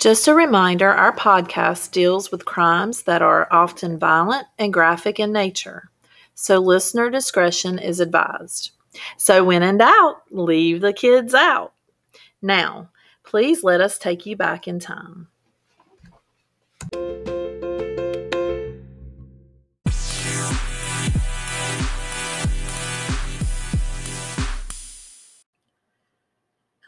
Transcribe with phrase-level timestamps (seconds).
[0.00, 5.30] Just a reminder our podcast deals with crimes that are often violent and graphic in
[5.30, 5.90] nature,
[6.34, 8.70] so listener discretion is advised.
[9.18, 11.74] So, when in doubt, leave the kids out.
[12.40, 12.88] Now,
[13.24, 15.28] please let us take you back in time.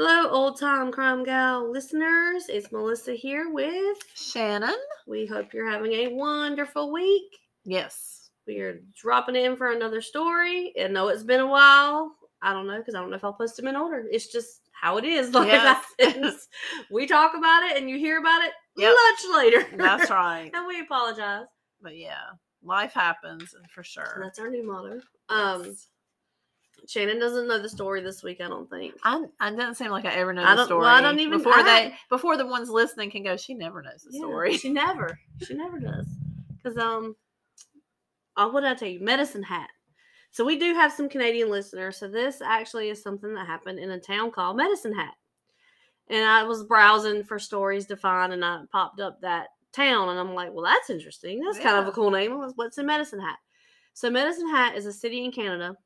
[0.04, 2.48] Hello, old time crime gal listeners.
[2.48, 3.98] It's Melissa here with.
[4.16, 4.74] Shannon?
[5.06, 7.38] We hope you're having a wonderful week.
[7.64, 8.30] Yes.
[8.48, 10.72] We are dropping in for another story.
[10.76, 12.16] I know it's been a while.
[12.42, 14.04] I don't know because I don't know if I'll post them in order.
[14.10, 15.30] It's just how it is.
[15.34, 15.84] Like Yes.
[16.00, 16.48] happens.
[16.90, 18.96] we talk about it and you hear about it Yep.
[19.08, 19.66] much later.
[19.76, 20.50] That's right.
[20.52, 21.46] and we apologize.
[21.80, 22.22] But yeah,
[22.60, 24.18] life happens for sure.
[24.20, 25.00] That's our new motto.
[25.28, 25.86] Um, Yes.
[26.88, 28.40] Shannon doesn't know the story this week.
[28.40, 28.94] I don't think.
[29.04, 30.80] I, I doesn't seem like I ever know I the don't- story.
[30.82, 33.36] well, I don't even- before I- they before the ones listening can go.
[33.36, 34.56] She never knows the Yeah, story.
[34.56, 35.18] She never.
[35.46, 36.06] She never does.
[36.62, 37.14] Because um,
[38.36, 39.00] oh, what did I tell you?
[39.00, 39.68] Medicine Hat.
[40.30, 41.98] So we do have some Canadian listeners.
[41.98, 45.14] So this actually is something that happened in a town called Medicine Hat.
[46.08, 50.18] And I was browsing for stories to find, and I popped up that town, and
[50.18, 51.40] I'm like, well, that's interesting.
[51.44, 52.32] That's kind of a cool name.
[52.56, 53.38] What's in Medicine Hat?
[53.94, 55.76] So Medicine Hat is a city in Canada,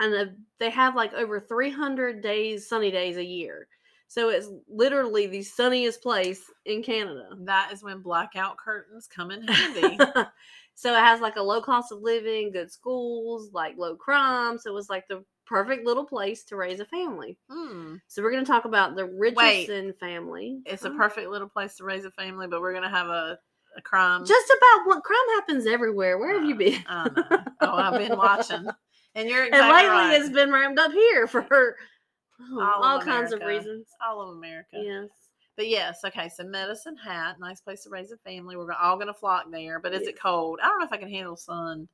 [0.00, 3.68] and they have like over 300 days, sunny days a year.
[4.08, 7.28] So it's literally the sunniest place in Canada.
[7.42, 9.98] That is when blackout curtains come in handy.
[10.74, 14.58] so it has like a low cost of living, good schools, like low crime.
[14.58, 17.38] So it was like the perfect little place to raise a family.
[17.48, 17.96] hmm.
[18.08, 20.60] So we're going to talk about the Richardson family.
[20.66, 20.96] It's a Oh.
[20.96, 23.38] perfect little place to raise a family, but we're gonna have a,
[23.76, 24.26] a crime.
[24.26, 26.18] Just about what crime happens everywhere.
[26.18, 26.84] Where have you Uh, been?
[26.88, 27.44] I know.
[27.62, 28.68] Oh, I've been watching.
[29.14, 30.20] And you're and lately right.
[30.20, 33.88] it's been ramped up here for oh, All all, kinds of reasons.
[34.06, 34.68] all of America.
[34.74, 35.08] Yes.
[35.56, 36.28] But yes, okay.
[36.28, 38.56] So Medicine Hat, nice place to raise a family.
[38.56, 39.78] We're all gonna flock there.
[39.80, 40.10] But is Yes.
[40.10, 40.58] it cold?
[40.62, 41.88] I don't know if I can handle sun.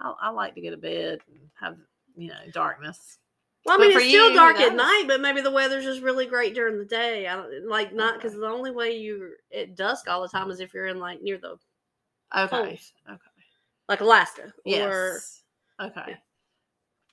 [0.00, 1.76] I, I like to get a bed and have
[2.16, 3.18] you know darkness.
[3.64, 6.26] Well, I mean, it's still you, dark at night, but maybe the weather's just really
[6.26, 7.26] great during the day.
[7.26, 8.40] I don't like not because Okay.
[8.40, 11.38] the only way you at dusk all the time is if you're in like near
[11.38, 11.56] the
[12.36, 12.78] Okay.
[13.08, 13.20] Okay.
[13.88, 15.42] like Alaska Yes.
[15.80, 16.16] or okay.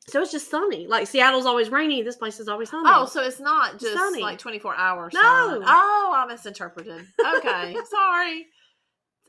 [0.08, 0.88] So it's just sunny.
[0.88, 2.02] Like Seattle's always rainy.
[2.02, 2.84] This place is always sunny.
[2.88, 4.22] Oh, so it's not just Sunny.
[4.22, 5.14] like 24 hours.
[5.14, 5.22] No.
[5.22, 5.64] sun.
[5.66, 7.06] Oh, I misinterpreted.
[7.38, 7.76] Okay.
[7.90, 8.48] Sorry.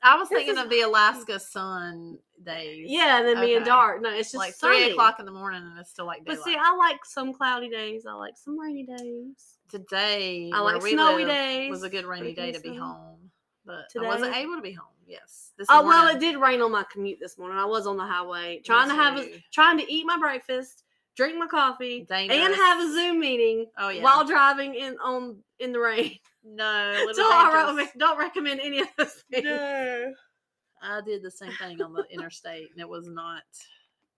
[0.02, 2.86] I was thinking of the Alaska sun days.
[2.90, 3.64] yeah, and then being Okay.
[3.64, 4.02] dark.
[4.02, 4.82] No, it's just like sunny.
[4.84, 6.40] three o'clock in the morning and it's still like daylight.
[6.44, 8.04] But see, I like some cloudy days.
[8.06, 9.58] I like some rainy days.
[9.70, 11.70] today I like snowy days.
[11.70, 13.30] was a good rainy day to be home
[13.66, 16.72] but i wasn't able to be home yes this Oh well, it did rain on
[16.72, 17.58] my commute this morning.
[17.58, 20.84] I was on the highway trying to have a, trying to eat my breakfast,
[21.16, 25.72] drink my coffee, and have a Zoom meeting oh yeah while driving in on in
[25.72, 26.18] the rain.
[26.44, 29.44] no a little So I don't recommend any of those things.
[29.44, 30.12] no
[30.82, 33.42] i did the same thing on the interstate and it was not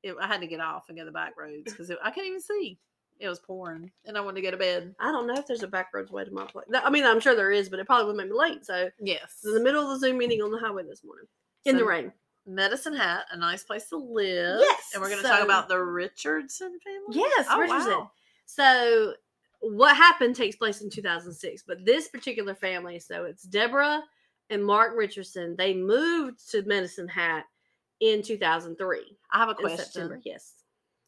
[0.03, 2.41] it, i had to get off and go the back roads because i couldn't even
[2.41, 2.79] see
[3.19, 5.63] it was pouring and i wanted to go to bed I don't know if there's
[5.63, 6.67] a back roads way to my place.
[6.75, 8.65] I mean, I'm sure there is, but it probably would make me late.
[8.67, 11.27] So yes in the middle of the Zoom meeting on the highway this morning
[11.65, 12.13] in the rain.
[12.47, 15.79] medicine hat a nice place to live Yes, and we're going to talk about the
[15.79, 17.91] richardson family Yes, oh, Richardson.
[17.93, 18.11] wow.
[18.45, 19.15] So
[19.61, 24.03] what happened takes place in 2006, but this particular family, so it's Deborah
[24.51, 27.45] and Mark Richardson, they moved to Medicine Hat
[28.01, 30.21] in 2003 i have a question.
[30.25, 30.53] Yes.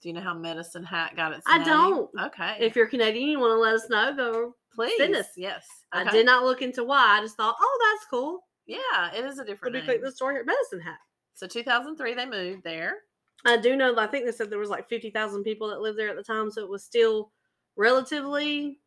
[0.00, 1.66] Do you know how Medicine Hat got its I name?
[1.66, 2.10] don't.
[2.20, 2.56] Okay.
[2.60, 4.54] If you're Canadian, you want to let us know, go.
[4.72, 4.96] please.
[4.96, 5.26] send us.
[5.36, 5.66] Yes.
[5.92, 7.18] I did not look into why.
[7.18, 8.40] I just thought, oh, that's cool.
[8.66, 10.02] Yeah, it is a different me name.
[10.02, 10.44] the store here.
[10.44, 10.98] Medicine Hat.
[11.34, 12.96] So 2003 they moved there.
[13.44, 13.96] I do know.
[13.96, 16.50] I think they said there was like 50,000 people that lived there at the time,
[16.50, 17.32] so it was still
[17.76, 18.78] relatively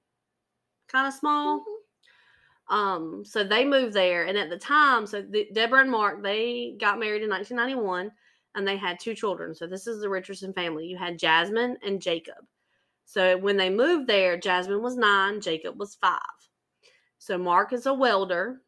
[0.88, 1.60] kind of small.
[1.60, 2.76] Mm-hmm.
[2.76, 6.76] Um, so they moved there, and at the time, so the, Deborah and Mark they
[6.80, 8.12] got married in 1991,
[8.56, 9.56] and they had two children.
[9.56, 10.86] So this is the Richardson family.
[10.86, 12.46] You had Jasmine and Jacob.
[13.06, 16.20] So when they moved there, Jasmine was nine, Jacob was five.
[17.18, 18.62] So Mark is a welder.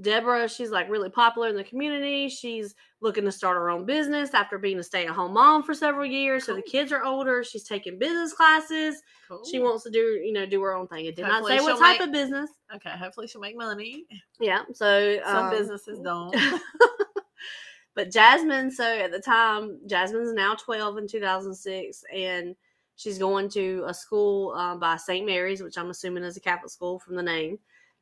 [0.00, 2.28] Deborah, she's like really popular in the community.
[2.28, 6.44] She's looking to start her own business after being a stay-at-home mom for several years.
[6.44, 7.44] So the kids are older.
[7.44, 9.02] She's taking business classes.
[9.28, 9.44] Cool.
[9.50, 11.04] She wants to do, you know, do her own thing.
[11.06, 12.50] It did Hopefully not say what type make- of business.
[12.74, 14.04] Okay, hopefully she'll make money.
[14.38, 14.62] Yeah.
[14.72, 16.34] So Some um, businesses don't.
[17.94, 22.54] but Jasmine, so at the time, Jasmine's now 12 in 2006, and
[22.96, 25.26] she's going to a school um, by St.
[25.26, 27.58] Mary's, which I'm assuming is a Catholic school from the name.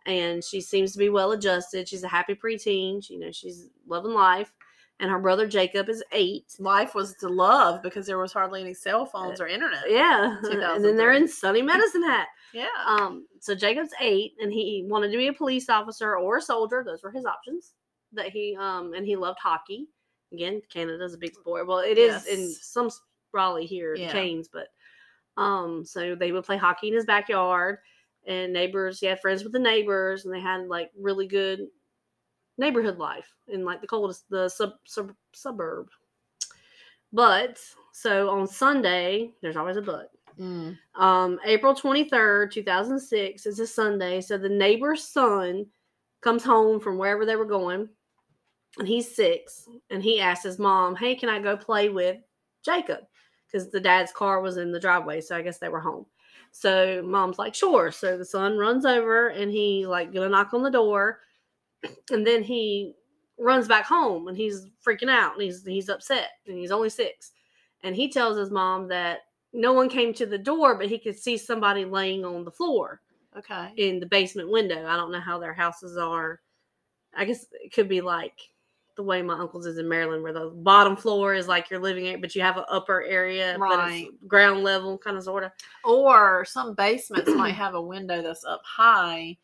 [0.07, 1.89] And she seems to be well adjusted.
[1.89, 3.05] She's a happy preteen.
[3.05, 4.53] She, you know, she's loving life.
[5.01, 6.47] and her brother Jacob is eight.
[6.59, 9.85] Life was to love because there was hardly any cell phones or internet.
[9.89, 10.37] Yeah,
[10.75, 12.27] and then they're in Sunny Medicine Hat.
[12.55, 12.67] Yeah.
[12.87, 16.83] Um, so Jacob's eight, and he wanted to be a police officer or a soldier.
[16.83, 17.75] Those were his options.
[18.13, 19.89] That he um, and he loved hockey.
[20.33, 21.67] Again, Canada's a big sport.
[21.67, 22.91] Well, it is in some
[23.33, 24.13] Raleigh here, Yeah.
[24.13, 24.69] Canes, but
[25.37, 27.79] um, so they would play hockey in his backyard,
[28.27, 29.01] and neighbors.
[29.01, 31.67] He had friends with the neighbors, and they had like really good
[32.59, 35.89] neighborhood life in like the coldest the sub, sub suburb.
[37.13, 37.59] But
[37.93, 40.11] so on Sunday, there's always a but.
[40.39, 40.77] Mm.
[40.95, 44.21] Um, April 23rd, 2006 is a Sunday.
[44.21, 45.67] So the neighbor's son
[46.21, 47.89] comes home from wherever they were going,
[48.79, 49.69] and he's six.
[49.91, 52.19] And he asks his mom, Hey, can I go play with
[52.65, 53.01] Jacob?
[53.47, 55.21] Because the dad's car was in the driveway.
[55.21, 56.07] So I guess they were home.
[56.53, 57.91] So mom's like, Sure.
[57.91, 61.21] So the son runs over and he, like, gonna knock on the door.
[62.11, 62.95] And then he
[63.39, 67.33] runs back home and he's freaking out and he's he's upset and he's only six.
[67.85, 69.21] And he tells his mom that
[69.53, 73.01] no one came to the door, but he could see somebody laying on the floor
[73.37, 73.73] Okay.
[73.77, 74.87] in the basement window.
[74.87, 76.41] I don't know how their houses are.
[77.17, 78.39] I guess it could be like
[78.99, 82.09] the way my uncle's is in Maryland, where the bottom floor is like your living
[82.09, 84.09] area, but you have an upper area, Right.
[84.27, 85.53] ground level, kind of sort of.
[85.85, 89.37] Or some basements might have a window that's up high,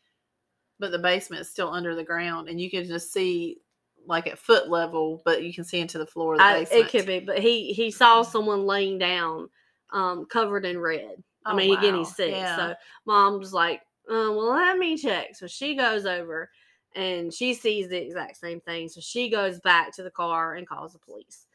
[0.77, 3.57] but the basement is still under the ground, and you can just see
[4.05, 6.85] like at foot level, but you can see into the floor of the I, basement.
[6.85, 9.49] it could be, but he he saw someone laying down,
[9.93, 11.23] um, covered in red.
[11.45, 11.99] I Oh, mean, again, wow.
[11.99, 12.31] he's six.
[12.31, 12.55] Yeah.
[12.57, 12.75] So
[13.05, 13.79] mom's like,
[14.11, 15.33] uh, well, let me check.
[15.33, 16.49] So she goes over
[16.95, 18.89] and she sees the exact same thing.
[18.89, 21.45] So she goes back to the car and calls the police.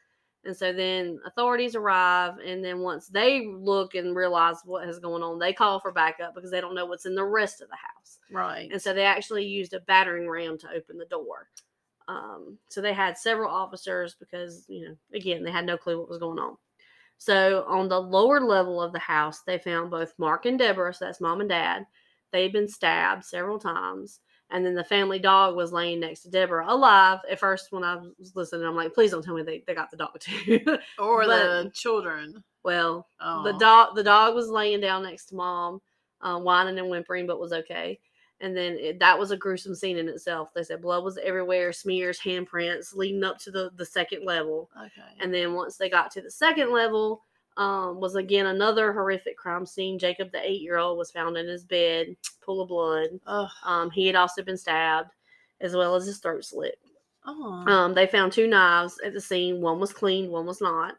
[0.43, 2.37] And so then authorities arrive.
[2.45, 6.33] And then once they look and realize what is going on, they call for backup
[6.33, 8.19] because they don't know what's in the rest of the house.
[8.31, 8.71] Right.
[8.71, 11.49] And so they actually used a battering ram to open the door.
[12.07, 16.09] Um, so they had several officers because, you know, again, they had no clue what
[16.09, 16.57] was going on.
[17.17, 21.05] So on the lower level of the house, they found both Mark and Deborah, so
[21.05, 21.85] that's mom and dad.
[22.31, 24.21] They'd been stabbed several times.
[24.51, 27.19] And then the family dog was laying next to Deborah alive.
[27.29, 29.89] At first, when I was listening, I'm like, please don't tell me they, they got
[29.91, 30.59] the dog too.
[30.99, 32.43] or the children.
[32.63, 33.43] well, Oh.
[33.43, 35.81] the dog the dog was laying down next to mom,
[36.21, 37.99] uh, whining and whimpering, but was okay.
[38.41, 40.49] And then it, that was a gruesome scene in itself.
[40.53, 44.69] They said blood was everywhere, smears, handprints, leading up to the the second level.
[44.77, 45.07] Okay.
[45.21, 47.21] And then once they got to the second level,
[47.61, 49.99] um, was again another horrific crime scene.
[49.99, 53.09] Jacob, the eight year old, was found in his bed, pool of blood.
[53.63, 55.11] Um, he had also been stabbed,
[55.61, 56.79] as well as his throat slit.
[57.23, 57.63] Oh.
[57.67, 59.61] Um, they found two knives at the scene.
[59.61, 60.95] One was clean, one was not.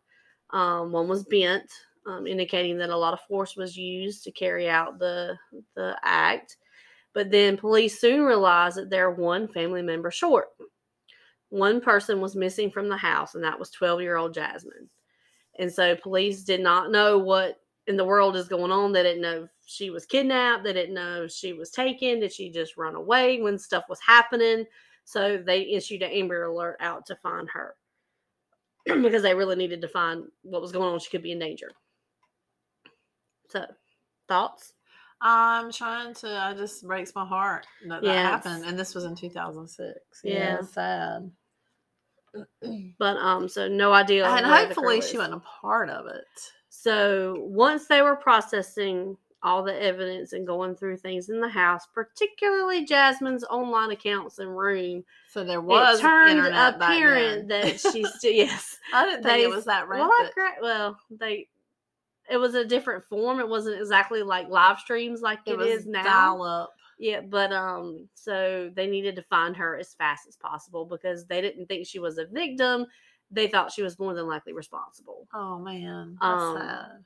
[0.51, 1.69] Um, one was bent,
[2.07, 5.37] um, indicating that a lot of force was used to carry out the
[5.75, 6.59] the act.
[7.13, 10.47] But then police soon realized that they're one family member short.
[11.49, 14.89] One person was missing from the house, and that was 12 year old Jasmine.
[15.59, 18.93] And so police did not know what in the world is going on.
[18.93, 20.65] They didn't know she was kidnapped.
[20.65, 22.21] They didn't know she was taken.
[22.21, 24.65] Did she just run away when stuff was happening?
[25.05, 27.75] So they issued an Amber Alert out to find her
[28.85, 31.01] because they really needed to find what was going on.
[31.01, 31.71] She could be in danger.
[33.49, 33.67] So,
[34.29, 34.73] thoughts?
[35.21, 36.41] I'm trying to.
[36.41, 39.99] I just breaks my heart that that happened, and this was in 2006.
[40.25, 40.33] Yeah.
[40.33, 41.31] Yeah, sad.
[42.99, 44.27] But um, so no idea.
[44.27, 46.25] and hopefully she wasn't a part of it.
[46.69, 51.87] So once they were processing all the evidence and going through things in the house,
[51.93, 58.33] particularly Jasmine's online accounts and room, So there was it turned apparent that she's still
[58.33, 58.79] yes.
[58.95, 60.33] I didn't think they- it was that Well, rampant.
[60.39, 61.49] I well, they
[62.31, 63.41] it was a different form.
[63.41, 66.05] It wasn't exactly like live streams like it it was is now.
[66.05, 66.73] dial up.
[67.03, 71.41] Yeah, but um, so they needed to find her as fast as possible because they
[71.41, 72.87] didn't think she was a victim.
[73.29, 75.27] They thought she was more than likely responsible.
[75.35, 77.05] Oh man, that's Um, sad.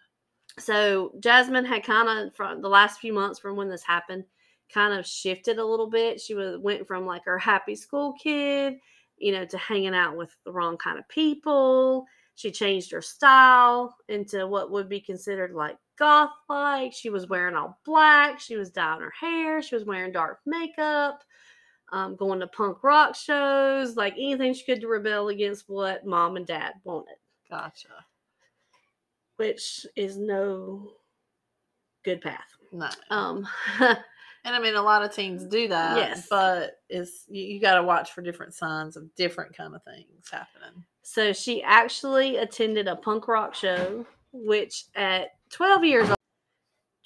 [0.58, 4.24] So Jasmine had kind of from the last few months from when this happened,
[4.70, 6.20] kind of shifted a little bit.
[6.20, 8.78] She was went from like her happy school kid,
[9.16, 12.04] you know, to hanging out with the wrong kind of people.
[12.34, 16.92] She changed her style into what would be considered like goth like.
[16.92, 18.40] She was wearing all black.
[18.40, 19.62] She was dyeing her hair.
[19.62, 21.22] She was wearing dark makeup.
[21.92, 26.36] Um, going to punk rock shows, like anything she could to rebel against what mom
[26.36, 27.14] and dad wanted
[27.48, 27.88] Gotcha.
[29.36, 30.90] which is no
[32.04, 32.40] good path.
[32.72, 32.88] No.
[33.10, 33.46] Um,
[34.46, 35.96] And I mean, a lot of teens do that.
[35.96, 36.28] Yes.
[36.30, 40.30] But it's you, you got to watch for different signs of different kind of things
[40.30, 40.84] happening.
[41.02, 46.16] so she actually attended a punk rock show, which at 12 years old,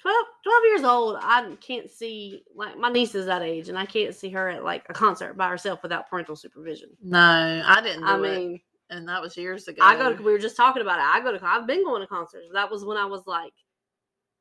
[0.02, 3.87] 12, 12 years old, I can't see, like, my niece is that age, and I
[3.87, 6.88] can't see her at, like, a concert by herself without parental supervision.
[7.00, 8.02] No, I didn't.
[8.02, 8.21] I it.
[8.21, 9.80] mean, and that was years ago.
[9.85, 11.04] I go to, we were just talking about it.
[11.04, 12.49] I go to, I've been going to concerts.
[12.52, 13.52] That was when I was like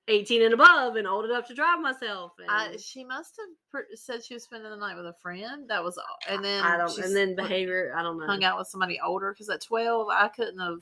[0.07, 2.31] 18 and above and old enough to drive myself.
[2.39, 5.69] And I, she must have per- said she was spending the night with a friend.
[5.69, 8.25] That was, and then I don't, and then behavior, I don't know.
[8.25, 10.79] hung out with somebody older because at twelve I couldn't have.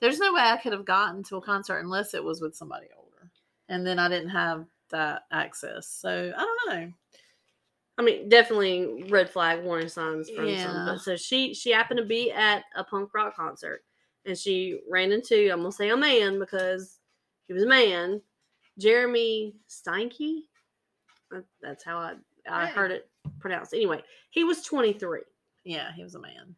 [0.00, 2.86] There's no way I could have gotten to a concert unless it was with somebody
[2.96, 3.30] older,
[3.68, 5.88] and then I didn't have that access.
[5.88, 6.92] So I don't know.
[7.98, 10.62] I mean, definitely red flag warning signs from Yeah.
[10.62, 10.84] some.
[10.84, 13.84] But so she she happened to be at a punk rock concert,
[14.24, 17.00] and she ran into I'm gonna say a man because
[17.48, 18.22] he was a man,
[18.78, 20.42] Jeremy Steinke.
[21.60, 22.14] That's how I
[22.48, 23.74] I heard it pronounced.
[23.74, 25.20] Anyway, he was 23,
[25.64, 26.54] Yeah, he was a man.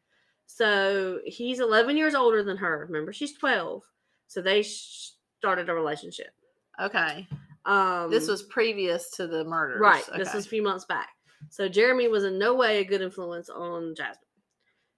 [0.57, 2.85] So he's 11 years older than her.
[2.87, 3.83] Remember, she's 12,
[4.26, 6.30] so they sh- started a relationship.
[6.80, 7.26] Okay,
[7.66, 9.80] Um, this was previous to the murders.
[9.80, 10.04] Right.
[10.16, 11.11] This was a few months back.
[11.50, 14.16] So Jeremy was in no way a good influence on Jasmine.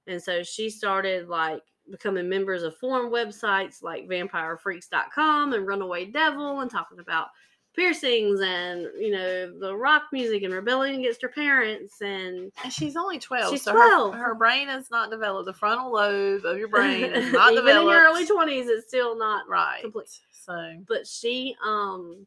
[0.07, 6.61] And so she started like becoming members of forum websites like vampirefreaks.com and Runaway Devil
[6.61, 7.29] and talking about
[7.75, 12.97] piercings and, you know, the rock music and rebelling against her parents and And she's
[12.97, 13.51] only twelve.
[13.51, 14.15] She's so 12.
[14.15, 15.47] Her, her brain is not developed.
[15.47, 17.85] The frontal lobe of your brain is not even developed.
[17.85, 19.83] in your early 20s it's still not right.
[19.83, 20.09] complete.
[20.33, 22.27] So but she um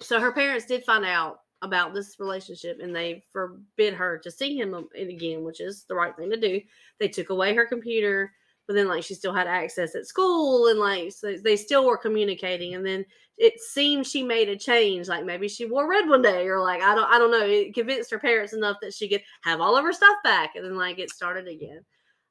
[0.00, 4.56] so her parents did find out about this relationship and they forbid her to see
[4.56, 6.60] him again which is the right thing to do
[6.98, 8.32] they took away her computer
[8.66, 11.96] but then like she still had access at school and like so they still were
[11.96, 13.04] communicating and then
[13.38, 16.82] it seemed she made a change like maybe she wore red one day or like
[16.82, 19.76] i don't i don't know it convinced her parents enough that she could have all
[19.76, 21.82] of her stuff back and then like it started again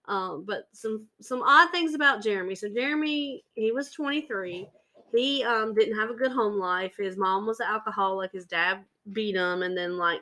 [0.05, 2.55] um, but some some odd things about Jeremy.
[2.55, 4.67] So Jeremy, he was 23.
[5.15, 6.95] He um didn't have a good home life.
[6.97, 8.31] His mom was an alcoholic.
[8.31, 10.21] His dad beat him, and then like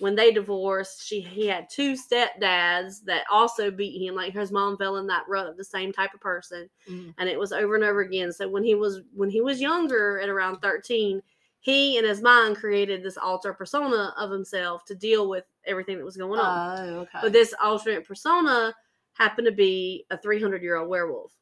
[0.00, 4.14] when they divorced, she he had two stepdads that also beat him.
[4.14, 7.28] Like his mom fell in that rut of the same type of person, mm, and
[7.28, 8.32] it was over and over again.
[8.32, 11.22] So when he was when he was younger, at around 13,
[11.60, 16.04] he in his mind created this alter persona of himself to deal with everything that
[16.04, 16.78] was going on.
[16.78, 17.18] oh, okay.
[17.22, 18.74] But this alternate persona
[19.14, 21.32] happened to be a 300 year old werewolf,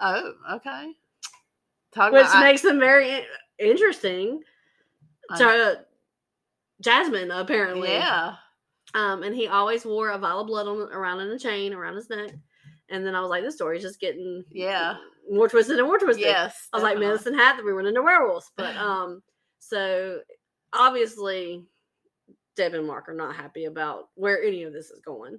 [0.00, 0.92] oh, okay.
[1.94, 3.24] Talk which about I- makes them very
[3.58, 4.42] interesting
[5.30, 5.84] I- to
[6.82, 7.90] Jasmine, apparently.
[7.90, 8.34] yeah.
[8.94, 11.96] Um, and he always wore a vial of blood on, around in a chain around
[11.96, 12.30] his neck.
[12.90, 14.96] And then I was like, this story's just getting Yeah.
[15.30, 16.24] more twisted and more twisted.
[16.26, 16.68] Yes.
[16.72, 17.06] I was like, definitely.
[17.12, 18.50] medicine hat that we went into werewolves.
[18.56, 19.22] But um,
[19.60, 20.20] so
[20.74, 21.64] obviously,
[22.56, 25.38] Deb and Mark are not happy about where any of this is going.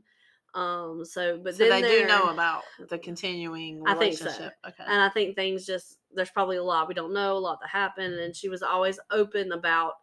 [0.55, 4.25] Um, so but So then they do know about the continuing I think so.
[4.25, 4.53] relationship.
[4.67, 4.83] Okay.
[4.87, 7.69] and I think things just there's probably a lot we don't know, a lot that
[7.69, 9.93] happened, and she was always open about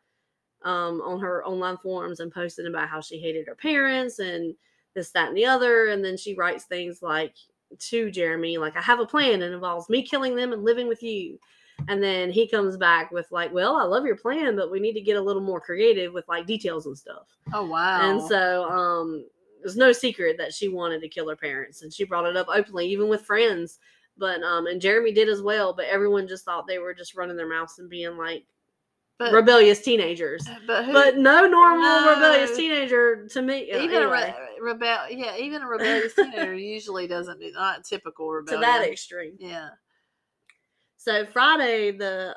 [0.65, 4.55] um on her online forums and posting about how she hated her parents and
[4.95, 7.35] this, that, and the other, and then she writes things like
[7.79, 11.03] to Jeremy, like I have a plan and involves me killing them and living with
[11.03, 11.39] you.
[11.89, 14.93] And then he comes back with like, well, I love your plan, but we need
[14.95, 17.29] to get a little more creative with like details and stuff.
[17.53, 18.01] oh wow.
[18.11, 19.27] And so um
[19.63, 22.49] there's no secret that she wanted to kill her parents and she brought it up
[22.49, 23.79] openly, even with friends.
[24.19, 27.37] But um and Jeremy did as well, but everyone just thought they were just running
[27.37, 28.45] their mouths and being like
[29.21, 30.45] but, rebellious teenagers.
[30.67, 30.93] but who?
[30.93, 33.71] But no normal rebellious teenager to me.
[33.71, 38.31] even anyway, a re- rebel, yeah, even a rebellious teenager usually doesn't do not typical
[38.31, 39.37] rebellion to that extreme.
[39.39, 39.69] Yeah.
[40.97, 42.35] So Friday the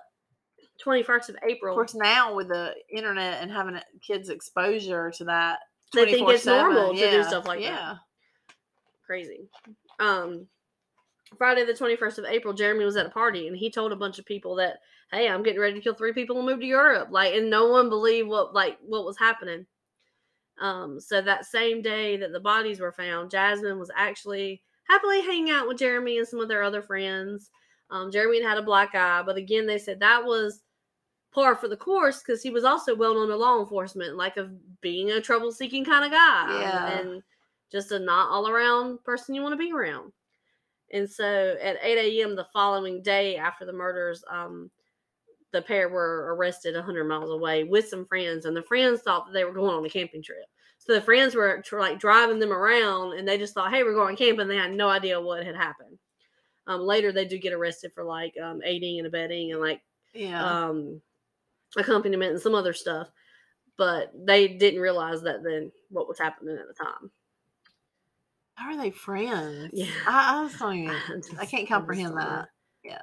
[0.85, 1.73] 21st of April.
[1.73, 5.59] Of course, now with the internet and having kids exposure to that,
[5.93, 7.65] They think it's 24/7, normal to do stuff like that.
[7.65, 7.95] yeah.
[9.05, 9.47] crazy.
[9.99, 10.47] Um,
[11.37, 14.19] Friday the 21st of April, Jeremy was at a party and he told a bunch
[14.19, 14.79] of people that,
[15.13, 17.09] hey, I'm getting ready to kill three people and move to Europe.
[17.11, 19.65] Like, and no one believed what like what was happening.
[20.59, 25.49] Um, so that same day that the bodies were found, Jasmine was actually happily hanging
[25.49, 27.49] out with Jeremy and some of their other friends.
[27.89, 30.61] Um, Jeremy had had a black eye, but again, they said that was
[31.33, 34.51] par for the course because he was also well known to law enforcement, like of
[34.81, 36.61] being a trouble seeking kind of guy.
[36.61, 36.99] Yeah.
[36.99, 37.23] And
[37.71, 40.11] just a not all around person you want to be around.
[40.91, 42.35] And so at 8 a.m.
[42.35, 44.69] the following day after the murders, um,
[45.53, 49.31] the pair were arrested 100 miles away with some friends, and the friends thought that
[49.33, 50.45] they were going on a camping trip.
[50.79, 53.93] So the friends were tr- like driving them around, and they just thought, "Hey, we're
[53.93, 55.97] going camping." They had no idea what had happened.
[56.67, 59.81] Um, later, they do get arrested for like um, aiding and abetting and like
[60.13, 60.43] Yeah.
[60.69, 61.01] um,
[61.77, 63.09] accompaniment and some other stuff,
[63.77, 67.11] but they didn't realize that then what was happening at the time.
[68.55, 69.71] How are they friends?
[69.73, 69.87] Yeah.
[70.07, 70.89] I, I even.
[70.89, 72.49] I just- I can't comprehend that.
[72.83, 73.01] Yeah.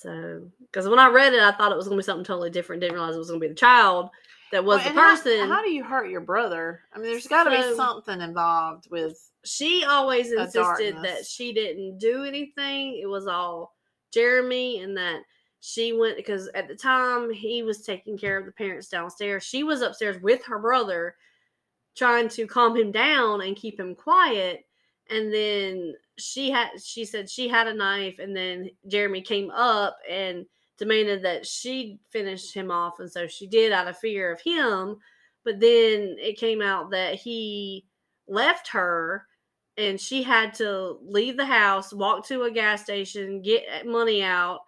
[0.00, 2.48] So, because when I read it, I thought it was going to be something totally
[2.48, 2.80] different.
[2.80, 4.08] Didn't realize it was going to be the child.
[4.50, 5.48] that was Well, the and how- person.
[5.48, 6.80] How, do you hurt your brother?
[6.94, 9.30] I mean, there's got to be something involved with.
[9.44, 12.98] she always insisted that she didn't do anything.
[13.00, 13.76] It was all
[14.10, 15.20] Jeremy, and that
[15.60, 19.44] she went because at the time he was taking care of the parents downstairs.
[19.44, 21.14] She was upstairs with her brother,
[21.94, 24.64] trying to calm him down and keep him quiet.
[25.10, 29.98] And then she had, she said she had a knife, and then Jeremy came up
[30.08, 30.46] and
[30.78, 34.96] demanded that she finish him off, and so she did out of fear of him.
[35.44, 37.86] But then it came out that he
[38.28, 39.26] left her
[39.76, 44.60] and she had to leave the house, walk to a gas station, get money out,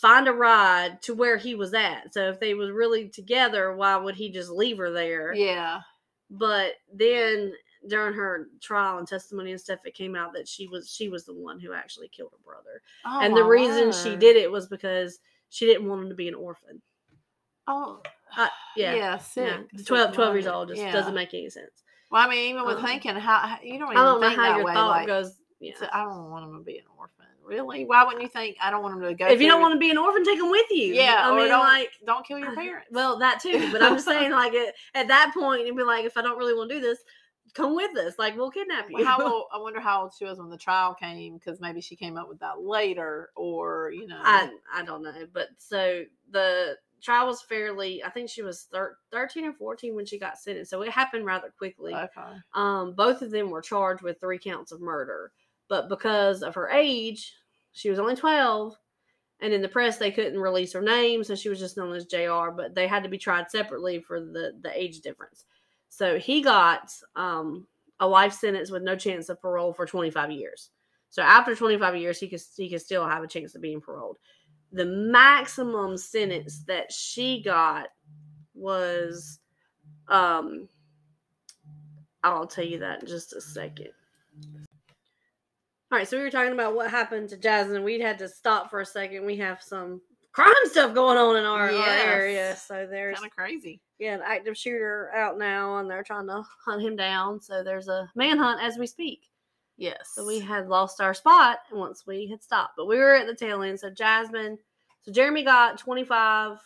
[0.00, 2.12] find a ride to where he was at.
[2.12, 5.32] So if they was really together, why would he just leave her there?
[5.32, 5.80] Yeah.
[6.30, 7.52] But then
[7.88, 11.24] during her trial and testimony and stuff, it came out that she was she was
[11.24, 12.80] the one who actually killed her brother.
[13.04, 15.18] Oh, and the reason she did it was because
[15.50, 16.80] she didn't want him to be an orphan.
[17.66, 18.00] Oh.
[18.36, 18.94] Uh, yeah.
[18.94, 19.18] Yeah.
[19.18, 19.46] Sick.
[19.72, 20.92] Yeah, 12, 12 years old just Yeah.
[20.92, 21.82] doesn't make any sense.
[22.10, 24.36] Well, I mean, even with Um, thinking how, you don't I even don't know how
[24.36, 24.72] that your way.
[24.74, 25.38] thought like, goes.
[25.60, 25.74] Yeah.
[25.78, 27.26] so I don't want him to be an orphan.
[27.44, 27.84] Really?
[27.84, 29.26] Why wouldn't you think I don't want him to go?
[29.26, 30.94] if you don't through- want to be an orphan, take him with you.
[30.94, 32.88] yeah, I mean, don't like, don't kill your parents.
[32.90, 33.70] well, that too.
[33.72, 36.38] But I'm just saying, like, at, at that point, you'd be like, if I don't
[36.38, 36.98] really want to do this,
[37.54, 38.14] come with us.
[38.18, 39.04] Like, we'll kidnap you.
[39.04, 41.96] How old, I wonder how old she was when the trial came because maybe she
[41.96, 46.76] came up with that later, or you know, I I don't know, but so the
[47.02, 48.02] trial was fairly.
[48.04, 51.26] I think she was thir- thirteen or fourteen when she got sentenced, so it happened
[51.26, 51.94] rather quickly.
[51.94, 55.32] okay, Um, both of them were charged with three counts of murder,
[55.68, 57.34] but because of her age,
[57.72, 58.76] she was only twelve.
[59.40, 62.06] And in the press, they couldn't release her name, so she was just known as
[62.06, 62.50] Jr.
[62.54, 65.44] But they had to be tried separately for the the age difference.
[65.92, 67.66] So he got um,
[68.00, 70.70] a life sentence with no chance of parole for 25 years.
[71.10, 74.16] So after 25 years, he could he could still have a chance of being paroled.
[74.72, 77.88] The maximum sentence that she got
[78.54, 79.38] was,
[80.08, 80.66] um,
[82.24, 83.90] I'll tell you that in just a second.
[85.90, 87.84] All right, so we were talking about what happened to Jasmine.
[87.84, 89.26] We had to stop for a second.
[89.26, 90.00] We have some
[90.32, 93.80] crime stuff going on in our, our area, so there's kind of crazy.
[93.98, 97.40] yeah, an active shooter out now, and they're trying to hunt him down.
[97.40, 99.28] So there's a manhunt as we speak.
[99.76, 100.12] Yes.
[100.14, 103.34] So we had lost our spot once we had stopped, but we were at the
[103.34, 103.80] tail end.
[103.80, 104.58] So Jasmine,
[105.02, 106.58] so Jeremy got 25,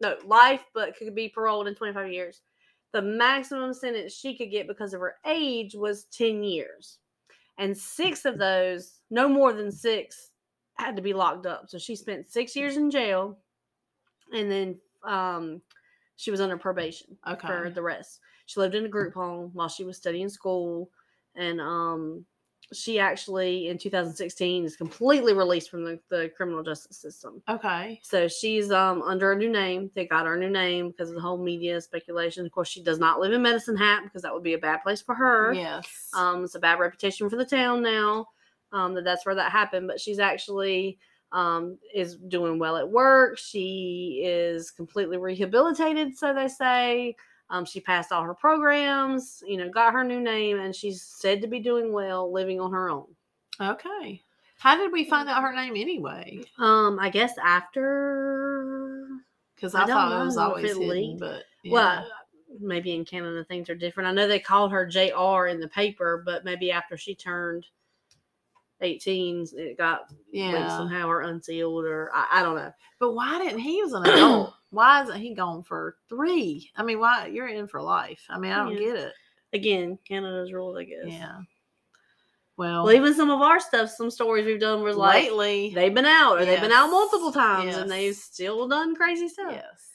[0.00, 2.42] no life, but could be paroled in 25 years.
[2.92, 6.98] The maximum sentence she could get because of her age was 10 years,
[7.58, 10.29] and six of those, no more than six,
[10.80, 11.68] had to be locked up.
[11.68, 13.38] So she spent six years in jail,
[14.32, 15.62] and then um,
[16.16, 17.46] she was under probation okay.
[17.46, 18.20] for the rest.
[18.46, 20.90] She lived in a group home while she was studying school,
[21.36, 22.24] and um,
[22.72, 27.42] she actually in 2016 is completely released from the, the criminal justice system.
[27.48, 28.00] okay.
[28.02, 29.90] So she's um under a new name.
[29.94, 32.46] They got her a new name because of the whole media speculation.
[32.46, 34.82] Of course, she does not live in Medicine Hat because that would be a bad
[34.82, 35.52] place for her.
[35.52, 36.08] Yes.
[36.14, 38.26] Um, it's a bad reputation for the town now.
[38.72, 39.88] Um, that that's where that happened.
[39.88, 40.98] But she's actually
[41.32, 43.38] um is doing well at work.
[43.38, 47.16] She is completely rehabilitated, so they say.
[47.52, 51.40] Um, she passed all her programs, you know, got her new name, and she's said
[51.42, 53.06] to be doing well, living on her own.
[53.60, 54.22] okay.
[54.58, 56.42] How did we find out her name anyway?
[56.58, 59.08] Um, I guess after
[59.56, 61.72] Because I I, thought it was always it hidden, but yeah.
[61.72, 62.06] Well,
[62.60, 64.08] maybe in Canada things are different.
[64.08, 67.66] I know they called her JR in the paper, but maybe after she turned
[68.82, 70.68] 18, it got yeah.
[70.76, 72.72] somehow or unsealed, or I, I don't know.
[72.98, 74.54] But why didn't he was an adult?
[74.70, 76.70] why isn't he gone for three?
[76.76, 78.24] I mean, why you're in for life?
[78.28, 78.78] I mean, I don't Yeah.
[78.78, 79.12] get it.
[79.52, 81.06] Again, Canada's rules, I guess.
[81.06, 81.38] Yeah.
[82.56, 85.94] Well, Well, even some of our stuff, some stories we've done was like lately, they've
[85.94, 89.52] been out or they've been out multiple times and they've still done crazy stuff.
[89.52, 89.88] yes.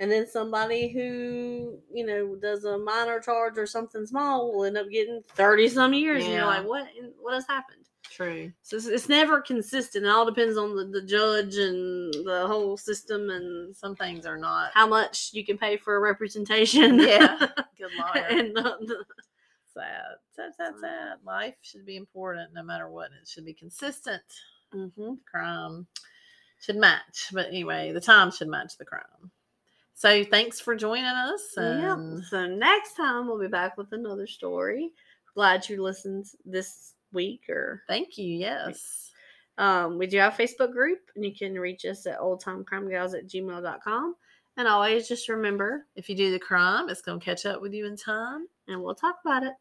[0.00, 4.76] And then somebody who, you know, does a minor charge or something small will end
[4.76, 6.24] up getting 30 some years.
[6.24, 6.86] And you're like, what,
[7.20, 7.84] what has happened?
[8.14, 8.52] True.
[8.62, 10.04] So it's, it's never consistent.
[10.04, 14.38] It all depends on the, the judge and the whole system and Some things are
[14.38, 17.00] not how much you can pay for a representation.
[17.00, 17.36] Yeah.
[17.76, 18.26] good lawyer.
[18.28, 19.04] and the, the,
[19.74, 20.02] sad.
[20.36, 21.18] Sad, sad, sad.
[21.24, 23.10] Life should be important no matter what.
[23.20, 24.22] It should be consistent.
[24.72, 25.18] mhm.
[25.28, 25.86] Crime
[26.60, 27.30] should match.
[27.32, 29.32] But anyway, the time should match the crime.
[29.94, 31.42] So thanks for joining us.
[31.56, 31.94] Yeah.
[31.94, 34.92] And So next time we'll be back with another story.
[35.34, 38.36] Glad you listened this week or thank you.
[38.38, 39.12] Yes.
[39.58, 43.26] um we do have a Facebook group and you can reach us at oldtimecrimegals at
[43.28, 44.16] gmail.com.
[44.56, 47.72] And always just remember If you do the crime, it's going to catch up with
[47.72, 48.46] you in time.
[48.68, 49.54] and we'll talk about it.